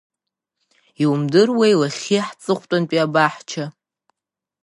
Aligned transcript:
Иумдыруеи 1.03 1.73
лахьхьи 1.81 2.25
ҳҵыхәтәантәи 2.27 3.03
абаҳча? 3.05 3.65